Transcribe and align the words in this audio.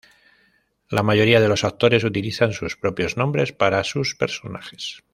La 0.89 1.03
mayoría 1.03 1.39
de 1.39 1.47
los 1.47 1.63
actores 1.63 2.03
utilizan 2.03 2.53
sus 2.53 2.75
propios 2.75 3.17
nombres 3.17 3.53
para 3.53 3.83
sus 3.83 4.15
personajes. 4.15 5.03